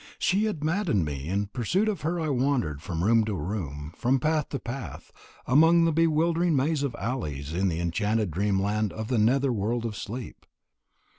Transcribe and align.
She 0.17 0.45
had 0.45 0.63
maddened 0.63 1.05
me. 1.05 1.27
In 1.27 1.45
pursuit 1.45 1.87
of 1.87 2.01
her 2.01 2.19
I 2.19 2.29
wandered 2.29 2.81
from 2.81 3.03
room 3.03 3.23
to 3.25 3.35
room, 3.35 3.93
from 3.95 4.19
path 4.19 4.49
to 4.49 4.57
path 4.57 5.11
among 5.45 5.85
the 5.85 5.91
bewildering 5.91 6.55
maze 6.55 6.81
of 6.81 6.95
alleys 6.97 7.53
in 7.53 7.67
the 7.67 7.79
enchanted 7.79 8.31
dreamland 8.31 8.93
of 8.93 9.09
the 9.09 9.19
nether 9.19 9.53
world 9.53 9.85
of 9.85 9.95
sleep. 9.95 10.47